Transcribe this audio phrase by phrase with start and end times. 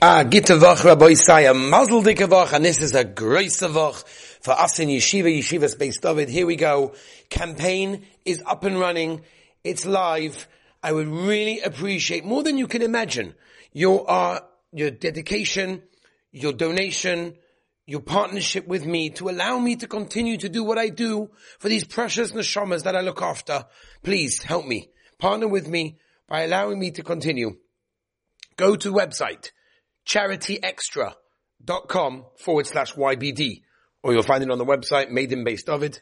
[0.00, 4.06] Ah, gitte Woche, Rabbi Isaiah, mazel dicke Woche, and this is a grace Woche
[4.40, 6.28] for us in Yeshiva, Yeshiva Space David.
[6.28, 6.94] Here we go.
[7.30, 9.22] Campaign is up and running.
[9.64, 10.46] It's live.
[10.84, 13.34] I would really appreciate, more than you can imagine,
[13.72, 14.38] your, uh,
[14.72, 15.82] your dedication,
[16.30, 17.34] your donation,
[17.84, 21.28] your partnership with me to allow me to continue to do what I do
[21.58, 23.66] for these precious neshamas that I look after.
[24.04, 24.90] Please help me.
[25.18, 27.56] Partner with me by allowing me to continue.
[28.54, 29.50] Go to website
[30.08, 33.62] charityextra.com forward slash YBD.
[34.02, 36.00] Or you'll find it on the website, Made in Beis David.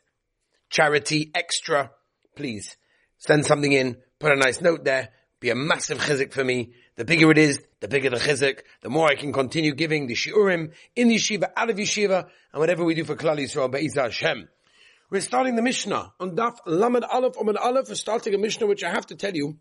[0.71, 1.91] Charity Extra.
[2.35, 2.77] Please
[3.19, 6.73] send something in, put a nice note there, be a massive chizik for me.
[6.97, 10.15] The bigger it is, the bigger the chizik, the more I can continue giving the
[10.15, 14.05] shiurim in the yeshiva, out of yeshiva, and whatever we do for Klal Yisrael, Be'ezah
[14.05, 14.49] Hashem.
[15.11, 17.89] We're starting the Mishnah on Daf Lamed Aleph Omid Aleph.
[17.89, 19.59] We're starting a Mishnah which I have to tell you,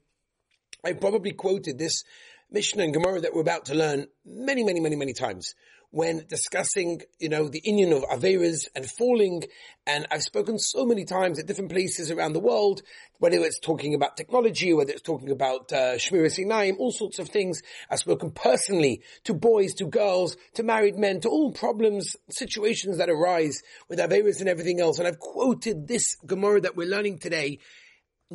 [0.84, 2.04] I probably quoted this
[2.52, 5.56] Mishnah and Gemara that we're about to learn many, many, many, many times
[5.96, 9.44] when discussing, you know, the Indian of Averas and falling.
[9.88, 12.82] And I've spoken so many times at different places around the world,
[13.20, 17.62] whether it's talking about technology, whether it's talking about uh, Shmira all sorts of things.
[17.90, 23.10] I've spoken personally to boys, to girls, to married men, to all problems, situations that
[23.10, 25.00] arise with Averas and everything else.
[25.00, 27.60] And I've quoted this Gemara that we're learning today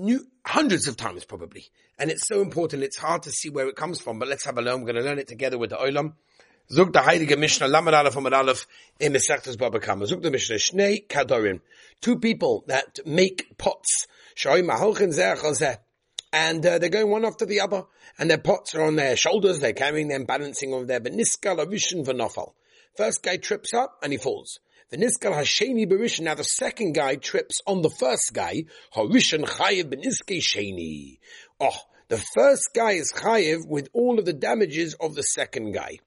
[0.00, 1.66] new hundreds of times probably.
[1.98, 4.58] And it's so important, it's hard to see where it comes from, but let's have
[4.58, 4.80] a learn.
[4.80, 6.14] We're going to learn it together with the Olam.
[6.72, 8.66] Zug the Heilige Mishnah, Lamed Aleph Amad Aleph,
[9.00, 9.16] in
[9.58, 10.06] Baba Kama.
[10.06, 11.60] Zug the Mishnah, Shnei Kadorim.
[12.00, 14.06] Two people that make pots.
[14.36, 15.76] Shoy Maholchen Zeh
[16.32, 17.84] and uh, they're going one after the other,
[18.18, 21.00] and their pots are on their shoulders, they're carrying them, balancing over there.
[21.00, 22.52] Beniskal Avishin Vanofal.
[22.96, 24.60] First guy trips up and he falls.
[24.90, 26.22] The Niskal Hasheni Berishan.
[26.22, 28.64] Now the second guy trips on the first guy.
[28.92, 31.18] Harishan Chayev Beniske Sheni.
[31.60, 31.76] Oh,
[32.08, 36.00] the first guy is Chayev with all of the damages of the second guy.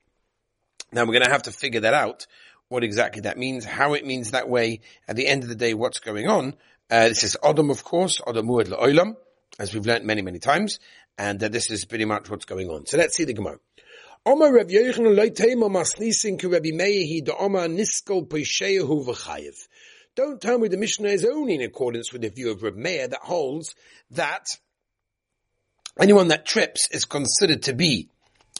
[0.91, 2.27] Now we're going to have to figure that out.
[2.67, 4.81] What exactly that means, how it means that way.
[5.07, 6.55] At the end of the day, what's going on?
[6.89, 9.15] Uh, this is Adam, of course, Adam Muad La'olam,
[9.59, 10.79] as we've learned many, many times.
[11.17, 12.85] And uh, this is pretty much what's going on.
[12.85, 13.59] So let's see the Gemara.
[14.25, 15.31] Omar Rav Yochanan loy
[16.49, 16.69] Rabbi
[17.25, 17.33] da
[17.67, 19.55] niskol v'chayev.
[20.15, 23.07] Don't tell me the Mishnah is only in accordance with the view of Rabbi Meir
[23.09, 23.75] that holds
[24.11, 24.45] that
[25.99, 28.07] anyone that trips is considered to be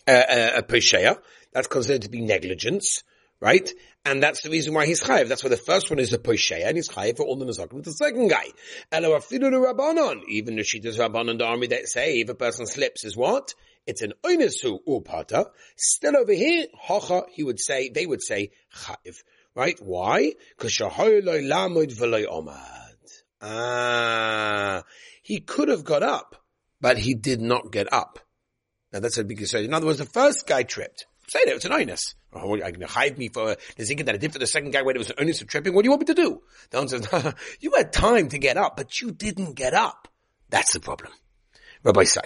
[0.06, 1.18] uh, uh, a, a, a poisheya.
[1.54, 3.04] That's considered to be negligence,
[3.40, 3.70] right?
[4.04, 5.30] And that's the reason why he's chayiv.
[5.30, 7.74] That's why the first one is a posheya, and he's chayiv for all the nazakim
[7.74, 8.48] with the second guy.
[8.92, 10.24] Elo afidu rabbanon.
[10.28, 13.54] Even the shittas rabbanon, the army that say if a person slips is what?
[13.86, 15.48] It's an oinesu upata.
[15.76, 19.18] Still over here, hacha, he would say, they would say chayiv.
[19.56, 19.78] Right?
[19.82, 20.34] Why?
[23.42, 24.84] Ah,
[25.22, 26.36] he could have got up,
[26.80, 28.20] but he did not get up.
[28.92, 29.66] Now that's a big concern.
[29.66, 31.06] In other words, the first guy tripped.
[31.28, 32.16] Say that it's an onus.
[32.34, 34.72] Oh, you going to hide me for the thinking that I did for the second
[34.72, 35.74] guy when it was an onus of tripping?
[35.74, 36.42] What do you want me to do?
[36.72, 40.08] The answer is, you had time to get up, but you didn't get up.
[40.50, 41.12] That's the problem.
[41.84, 42.22] Rabbi say,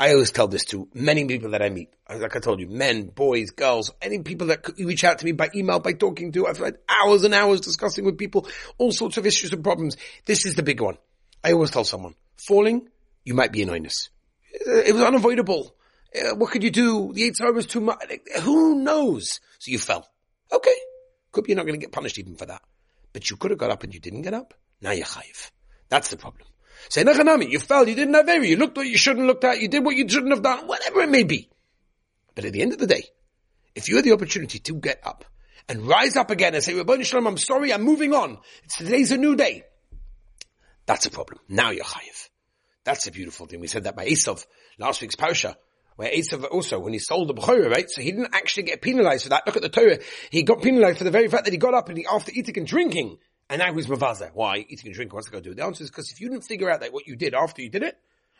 [0.00, 1.88] I always tell this to many people that I meet.
[2.08, 5.32] Like I told you, men, boys, girls, any people that you reach out to me
[5.32, 6.46] by email, by talking to.
[6.46, 8.46] I've had hours and hours discussing with people
[8.78, 9.96] all sorts of issues and problems.
[10.24, 10.98] This is the big one.
[11.42, 12.88] I always tell someone, falling,
[13.24, 14.10] you might be an onus.
[14.52, 15.74] It was unavoidable.
[16.14, 17.12] Uh, what could you do?
[17.12, 18.02] The eight was too much.
[18.42, 19.40] Who knows?
[19.58, 20.08] So you fell.
[20.52, 20.74] Okay.
[21.32, 22.62] Could be you're not going to get punished even for that.
[23.12, 24.54] But you could have got up and you didn't get up.
[24.80, 25.50] Now you're chayiv.
[25.88, 26.46] That's the problem.
[26.88, 29.44] Say, Nechanami, you fell, you didn't have every, you looked what you shouldn't have looked
[29.44, 31.50] at, you did what you shouldn't have done, whatever it may be.
[32.34, 33.04] But at the end of the day,
[33.74, 35.24] if you had the opportunity to get up
[35.68, 38.38] and rise up again and say, Rabbi Shalom, I'm sorry, I'm moving on.
[38.64, 39.64] It's, today's a new day.
[40.86, 41.40] That's a problem.
[41.48, 42.28] Now you're chayiv.
[42.84, 43.60] That's a beautiful thing.
[43.60, 44.46] We said that by Esav,
[44.78, 45.56] last week's Parsha,
[45.96, 47.90] where Esav also, when he sold the Bechorah, right?
[47.90, 49.46] So he didn't actually get penalized for that.
[49.46, 49.98] Look at the Torah.
[50.30, 52.56] He got penalized for the very fact that he got up and he, after eating
[52.56, 54.30] and drinking, and now he's mavaza.
[54.34, 54.58] Why?
[54.58, 55.54] Eating and drinking, what's it going to do?
[55.54, 57.70] The answer is because if you didn't figure out that what you did after you
[57.70, 57.98] did it,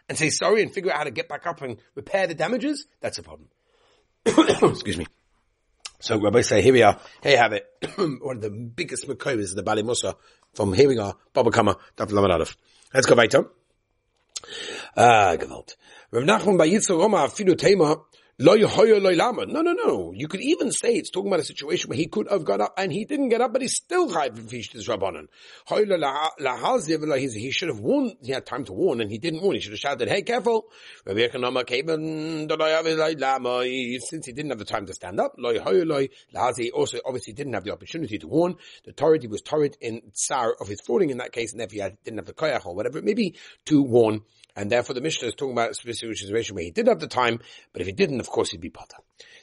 [0.09, 2.87] and say sorry and figure out how to get back up and repair the damages,
[3.01, 3.49] that's a problem.
[4.27, 5.07] Excuse me.
[6.01, 6.99] So Rabbi say, here we are.
[7.23, 7.67] Here you have it.
[7.97, 10.17] One of the biggest makovis in the Bali Musa.
[10.55, 11.15] From here we are.
[11.33, 12.55] Baba Kama, Daf Lamadadov.
[12.95, 13.47] Let's go weiter.
[14.97, 15.75] Ah, Gewalt.
[16.11, 18.01] Rav Nachman Yitzhak Roma afidu tema
[19.49, 20.13] no, no, no.
[20.15, 22.73] You could even say it's talking about a situation where he could have got up
[22.79, 25.27] and he didn't get up, but he's still rabbanon.
[27.35, 28.17] He should have warned.
[28.23, 29.57] He had time to warn, and he didn't warn.
[29.57, 30.71] He should have shouted, "Hey, careful!"
[31.05, 31.27] Since
[34.27, 35.35] he didn't have the time to stand up,
[36.57, 38.55] he also obviously didn't have the opportunity to warn.
[38.85, 41.79] The Torah was Torah in tsar of his falling in that case, and if he
[42.05, 44.23] didn't have the koyach or whatever it may be to warn
[44.59, 47.07] And therefore the Mishnah is talking about a specific situation where he did have the
[47.07, 47.39] time,
[47.73, 48.97] but if he didn't, of course he'd be potter.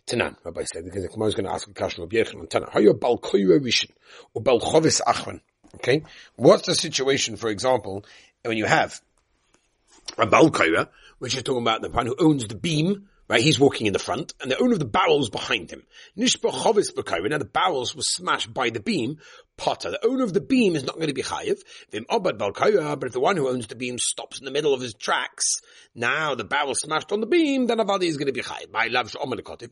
[0.06, 2.47] Tanan, Rabbi said, because the Gemara is going to ask a question of Yechon on
[2.47, 2.69] Tanan.
[2.69, 3.91] How you bal koyre rishon,
[4.33, 5.39] or bal achron?
[5.75, 6.03] Okay?
[6.35, 8.06] What's the situation, for example,
[8.44, 9.00] when you have
[10.17, 10.89] a bal koyre,
[11.19, 13.98] which is talking about the one who owns the beam, Right, he's walking in the
[13.98, 15.81] front, and the owner of the barrels behind him.
[16.16, 17.27] Nishba chovis b'kayra.
[17.31, 19.18] Now the barrels were smashed by the beam.
[19.57, 21.57] Potter, the owner of the beam is not going to be chayiv.
[21.89, 23.00] Vim obad balkayra.
[23.00, 25.56] But if the one who owns the beam stops in the middle of his tracks,
[25.95, 28.72] now the barrel smashed on the beam, then avadi is going to be chayiv.
[28.72, 29.12] My love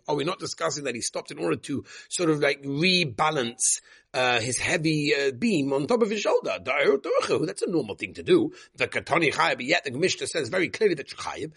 [0.08, 3.82] Are we not discussing that he stopped in order to sort of like rebalance
[4.14, 6.58] uh, his heavy uh, beam on top of his shoulder.
[6.64, 8.52] That's a normal thing to do.
[8.76, 11.52] The katani chayiv, yet the Mishnah says very clearly that you're chayiv.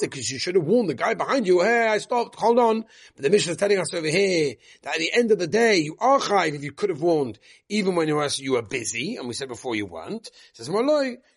[0.00, 2.84] Because you should have warned the guy behind you, hey, I stopped, hold on.
[3.14, 5.78] But the Mishnah is telling us over here that at the end of the day,
[5.78, 7.38] you are chayiv if you could have warned,
[7.68, 10.26] even when you were, you were busy, and we said before you weren't.
[10.26, 10.68] It says,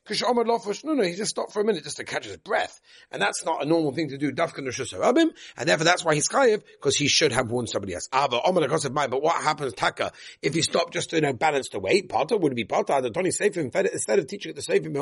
[0.09, 2.79] no, no, he just stopped for a minute just to catch his breath.
[3.11, 6.95] And that's not a normal thing to do, and therefore that's why he's chayiv, because
[6.95, 8.07] he should have warned somebody else.
[8.11, 8.43] Ah, but
[9.21, 10.11] what happens, taka,
[10.41, 13.09] if he stopped just to, you know, balance the weight, potter would be potter, the
[13.09, 14.93] Tony Seifim, instead of teaching it the Seifim,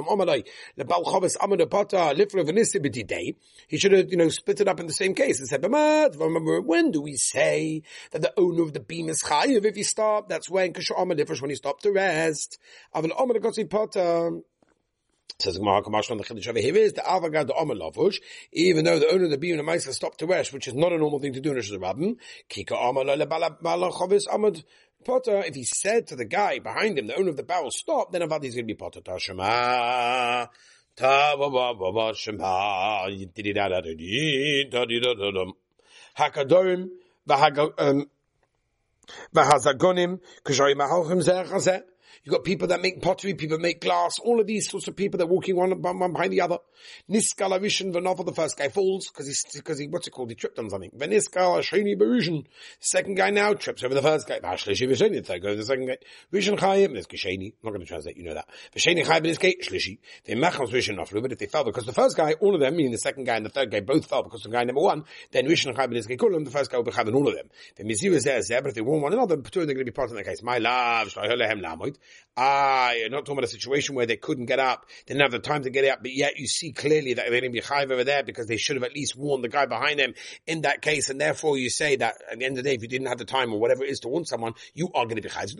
[0.75, 3.35] the Bal Chavis Amad Potter, Lifra Venisibiti Day,
[3.67, 6.61] he should have, you know, split it up in the same case and said, remember,
[6.61, 10.29] when do we say that the owner of the beam is chayiv if he stopped?
[10.29, 12.59] That's when, Kasha Amad Lifra, when he stopped to rest.
[12.95, 14.41] Aval Amad Gotzi Potter,
[15.39, 18.15] Says Gemara Kamash on the Chiddush over here is the Avagad the Omer Lavush,
[18.53, 20.97] even though the owner of the beam and stopped to rest, which is not a
[20.97, 22.15] normal thing to do in Rosh Rabbim.
[22.49, 24.63] Kika Omer Lele Balachovis Amad
[25.03, 25.43] Potter.
[25.45, 28.21] If he said to the guy behind him, the owner of the barrel, stop, then
[28.21, 29.01] Avadi is going to be Potter.
[29.01, 30.47] Tashema.
[30.95, 33.09] Ta ba ba ba ba shema.
[36.17, 36.89] Hakadorim.
[42.23, 44.95] You've got people that make pottery, people that make glass, all of these sorts of
[44.95, 46.57] people that are walking one, one behind the other.
[47.09, 50.29] Niskala Vishan Vanova, the first guy falls because he's, because he, what's it called?
[50.29, 50.91] He tripped on something.
[50.91, 52.45] Veniskala Shani Barushan.
[52.79, 54.39] Second guy now trips over the first guy.
[54.39, 55.97] Vashlishi Vishani, the third guy, the second guy.
[56.31, 57.47] Vishan Chayim, Niska Shani.
[57.47, 58.47] I'm not going to translate, you know that.
[58.75, 59.99] Vishani Chayim, Niska Shlishi.
[60.25, 62.75] They machams Vishan Naflu, but if they fell because the first guy, all of them,
[62.75, 65.03] meaning the second guy and the third guy, both fell because of guy number one,
[65.31, 67.49] then Vishan Chayim, Niska Kulam, the first guy will be having all of them.
[67.75, 70.09] The Miziv is there, but if they warn one another, they're going to be part
[70.09, 70.41] of the case.
[70.41, 71.97] My love, Shloihem Lamoid.
[72.35, 75.31] Ah, you're not talking about a situation where they couldn't get up, they didn't have
[75.31, 77.91] the time to get up, but yet you see clearly that going to be chayv
[77.91, 80.15] over there because they should have at least warned the guy behind them
[80.47, 82.81] in that case, and therefore you say that at the end of the day, if
[82.81, 85.17] you didn't have the time or whatever it is to warn someone, you are going
[85.17, 85.55] to be chayv.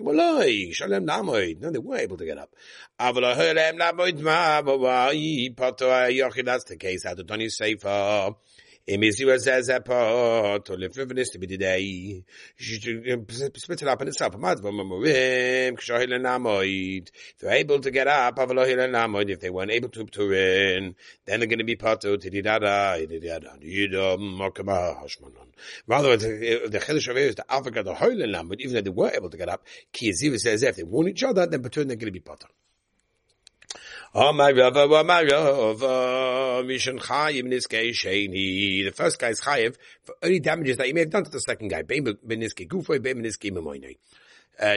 [1.62, 2.56] No, they were able to get up.
[3.00, 3.19] That's
[6.63, 7.04] the case.
[7.04, 8.36] How to you safer?
[8.85, 9.03] Up in
[14.07, 14.35] itself.
[14.35, 14.62] If
[17.39, 20.95] they're able to get up, if they weren't able to turin,
[21.25, 23.57] then they're going to be part to didada, didada,
[25.88, 29.12] Rather, the Chiddush of is the Africa, the Hoylen Lamb, but even though they were
[29.12, 32.00] able to get up, Ki says if they warn each other, then Patur, they're going
[32.00, 32.47] to be potter.
[34.15, 34.30] The
[38.94, 41.69] first guy is chayiv for any damages that he may have done to the second
[41.69, 41.80] guy.
[41.80, 41.83] Uh,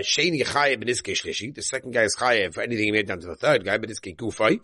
[0.01, 1.55] Sheni chayiv beniske shlishi.
[1.55, 3.77] The second guy is chayiv for anything he may have done to the third guy.
[3.77, 4.59] Beniske gufay.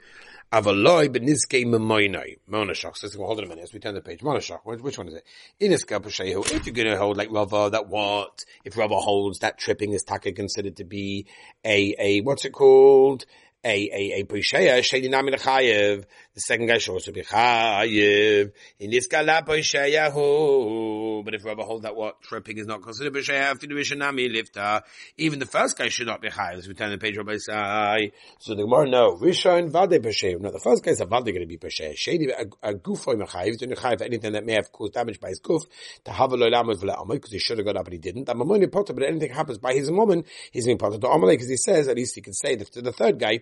[0.50, 2.38] Avaloi beniske memoinoi.
[2.50, 2.96] Monashach.
[2.96, 4.20] So hold it a minute as we turn the page.
[4.20, 4.64] Monashach.
[4.64, 5.24] Which one is it?
[5.60, 6.50] Iniska pushehu.
[6.50, 8.42] If you're going to hold like Rava, that what?
[8.64, 11.26] If Rava holds that tripping is taka considered to be
[11.62, 13.26] a, a, what's it called?
[13.64, 16.04] A a a brisheya sheni nami lechayev.
[16.34, 18.52] The second guy should also be chayev.
[18.78, 19.42] In this gala.
[19.44, 24.82] But if Rabbi hold that what tripping is not considered nami lifta.
[25.16, 26.58] Even the first guy should not be chayev.
[26.58, 28.12] As we turn the page, Rabbi say.
[28.40, 30.40] So the Gemara no rishon vade brisheya.
[30.40, 31.94] No, the first guy is a vade going to be brisheya.
[31.94, 33.58] Sheni a gufoy mechayev.
[33.58, 35.62] Doing chayev anything that may have caused damage by his guf.
[36.04, 38.28] To have a loylamud v'le'amay because he should have got up but he didn't.
[38.28, 38.40] I'm
[38.70, 41.88] potter, but anything happens by his moment, he's being potter to amalek because he says
[41.88, 43.40] at least he can say that to the third guy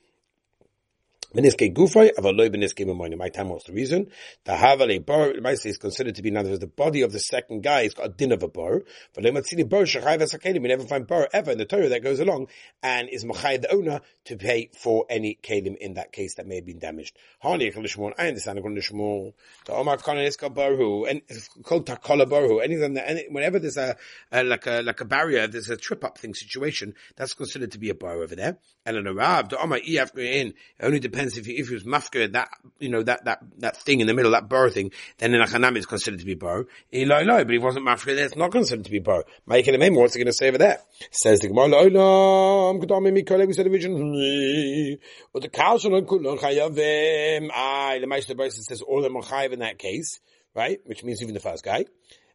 [1.36, 3.16] Beniske gufay, aval loy beniske memoyne.
[3.16, 4.08] My time was the reason.
[4.46, 5.32] The havale bar,
[5.64, 8.06] is considered to be, in other words, the body of the second guy has got
[8.08, 8.82] a din of a bar.
[9.14, 10.64] But lematzini bar shachayv asakelim.
[10.64, 12.48] We never find bar ever in the Torah that goes along
[12.82, 16.56] and is machay the owner to pay for any kelim in that case that may
[16.56, 17.16] have been damaged.
[17.44, 18.14] Hani Shmuel.
[18.18, 19.34] I understand to
[19.66, 22.64] The Omar Konan Iska Barhu and it's called Takola Barhu.
[22.64, 23.98] Anything that, any, whenever there's a,
[24.32, 26.96] a, like a like a barrier, there's a trip up thing situation.
[27.18, 28.58] That's considered to be a bar over there.
[28.84, 32.32] And an Arab, the Omar Iyaf in only depends depends if if he was mafker
[32.32, 32.50] that
[32.80, 35.78] you know that that that thing in the middle, that bar thing, then in Achanam
[35.78, 36.66] is considered to be bar.
[36.94, 39.26] Eli no, but he wasn't mafker, then it's not considered to be bar.
[39.46, 40.80] Making a name, what's he going to say over there?
[41.12, 45.00] Says the Gemara, Olam, Kedami Mikole, we said originally,
[45.34, 47.50] but the cows are kulon chayavim.
[47.54, 50.20] Ah, the Meister says all of them are chayav in that case,
[50.56, 50.80] right?
[50.86, 51.86] Which means even the first guy.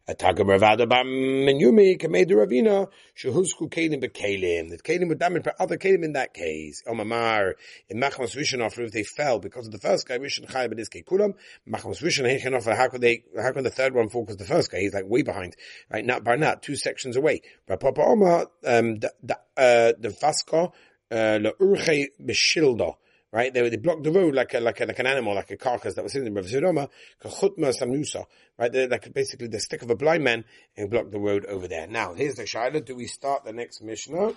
[0.07, 4.69] Atagam Ravada Bam Menyumi Kamedu Ravina Shahusku Kalim Bekalim.
[4.69, 6.83] The Kalim were damaged by other Kalim in that case.
[6.87, 7.53] Omamar
[7.89, 11.33] in Machmas Rishon if they fell because of the first guy Rishon Chai Bediske Kulam.
[11.67, 14.45] Machmas Rishon Hechen offer how could they how can the third one fall because the
[14.45, 15.55] first guy he's like way behind
[15.89, 17.41] right not Barnat two sections away.
[17.67, 20.71] Rav Pappa Omar um the the uh the Vaska
[21.11, 22.93] uh Le Urche Beshilda
[23.35, 23.53] right?
[23.53, 25.95] They, they blocked the road like a, like a, like an animal, like a carcass
[25.95, 26.87] that was sitting in Rav Ziroma,
[27.21, 28.23] kachutma samusa,
[28.57, 28.71] right?
[28.71, 30.45] They're like basically the stick of a blind man
[30.77, 31.85] and blocked the road over there.
[31.85, 32.85] Now, here's the shaila.
[32.85, 34.31] Do we start the next Mishnah?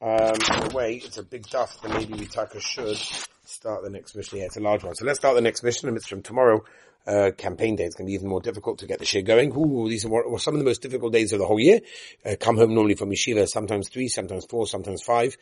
[0.00, 2.96] Um, way, it's a big duff, then maybe we taka should
[3.44, 4.38] start the next Mishnah.
[4.38, 4.94] Yeah, it's a large one.
[4.94, 5.92] So let's start the next Mishnah.
[5.94, 6.62] It's from tomorrow.
[7.08, 7.84] Uh, campaign day.
[7.84, 9.50] It's going to be even more difficult to get the share going.
[9.56, 11.80] Ooh, these are some of the most difficult days of the whole year.
[12.22, 15.34] Uh, come home normally from yeshiva, sometimes three, sometimes four, sometimes five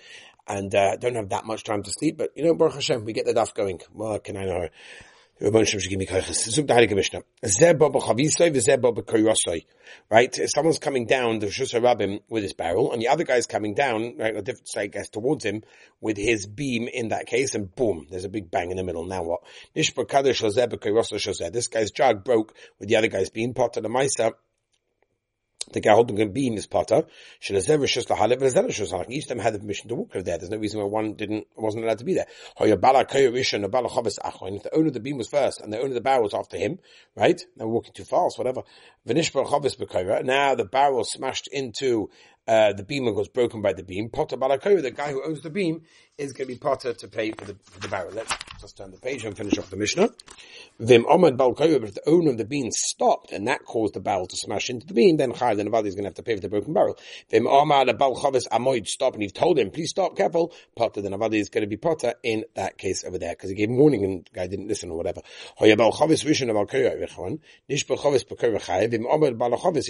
[0.48, 2.16] and uh, don't have that much time to sleep.
[2.16, 3.80] But you know, Baruch Hashem, we get the daf going.
[3.92, 4.68] What can I know?
[10.10, 10.34] Right?
[10.46, 14.16] Someone's coming down the Shus Rabbim with his barrel, and the other guy's coming down,
[14.16, 15.62] right, a different side guess towards him
[16.00, 19.04] with his beam in that case, and boom, there's a big bang in the middle.
[19.04, 19.40] Now what?
[19.74, 19.90] This
[21.68, 24.32] guy's jug broke with the other guy's beam, pot of the Maisa,
[25.72, 27.04] the guy holding a beam is potter.
[27.40, 27.80] Each of them
[29.38, 30.38] had the permission to walk over there.
[30.38, 32.26] There's no reason why one didn't wasn't allowed to be there.
[32.58, 36.34] If the owner of the beam was first and the owner of the barrel was
[36.34, 36.78] after him,
[37.16, 37.40] right?
[37.56, 38.62] They're walking too fast, whatever.
[39.04, 42.10] Now the barrel smashed into
[42.46, 44.08] uh, the beam was broken by the beam.
[44.08, 45.82] Potter Balakoya, the guy who owns the beam,
[46.18, 48.12] is going to be Potter to pay for the, for the barrel.
[48.12, 50.10] Let's just turn the page and finish off the Mishnah.
[50.78, 54.26] Vim Omad but if the owner of the beam stopped and that caused the barrel
[54.26, 56.34] to smash into the beam, then Chai, then Avadi is going to have to pay
[56.34, 56.98] for the broken barrel.
[57.30, 61.38] Vim Omad Balchavis Amoid stop and you've told him, please stop, careful, Potter, then Avadi
[61.38, 64.04] is going to be Potter in that case over there because he gave him warning
[64.04, 65.22] and the guy didn't listen or whatever.
[65.58, 65.78] If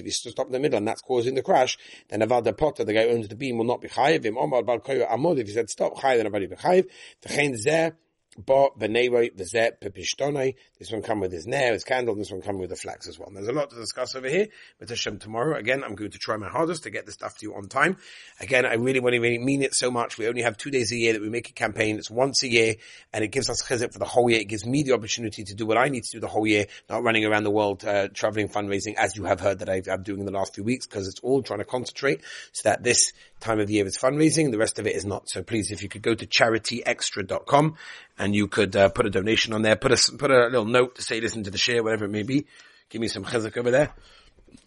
[0.05, 3.05] he stopped in the middle and that's causing the crash, then Avadi Potter, the guy
[3.07, 4.25] who owns the beam will not be Chayiv.
[4.25, 6.89] Amod, if he said stop, Chayiv, then Avadi be Chayiv.
[7.25, 7.93] V'chein Zeh,
[8.39, 10.55] Bo Benevoi V'zeh Pepishtonai.
[10.79, 13.19] This one come with his nair, his candle, this one come with the flax as
[13.19, 13.29] well.
[13.29, 14.49] And there's a lot to discuss over here.
[14.79, 17.47] But Hashem tomorrow, again, I'm going to try my hardest to get this stuff to
[17.47, 17.97] you on time.
[18.41, 20.19] Again, I really, really, really mean it so much.
[20.19, 21.97] We only have two days a year that we make a campaign.
[21.97, 22.75] It's once a year
[23.13, 24.41] and it gives us chizit for the whole year.
[24.41, 26.67] It gives me the opportunity to do what I need to do the whole year,
[26.91, 30.03] not running around the world, uh, traveling fundraising as you have heard that I've, I'm
[30.03, 32.21] doing in the last few weeks because it's all trying to concentrate
[32.53, 34.51] so that this time of year is fundraising.
[34.51, 35.29] The rest of it is not.
[35.29, 37.77] So please, if you could go to charityextra.com
[38.19, 40.97] and you could uh, put a donation on there, put a put a little note
[40.97, 42.47] to say listen to the share, whatever it may be.
[42.89, 43.95] Give me some chizuk over there.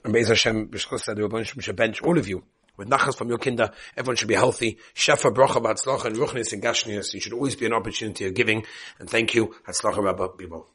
[0.03, 2.43] And Be'ez Hashem, should bench all of you
[2.79, 3.71] with nachas from your kinder.
[3.95, 4.77] Everyone should be healthy.
[4.95, 7.13] Shefa, bracha, batzlacha, and ruchnis and gashnias.
[7.13, 8.65] You should always be an opportunity of giving.
[8.99, 9.55] And thank you.
[9.67, 10.65] Hatzlacha, Rabba Bibol.